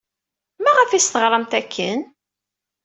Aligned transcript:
Maɣef 0.63 0.89
ay 0.91 1.01
as-teɣramt 1.03 1.53
akken? 1.59 1.99